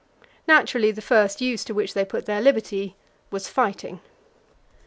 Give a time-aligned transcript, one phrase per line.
[0.47, 2.95] Naturally the first use to which they put their liberty
[3.29, 3.99] was fighting.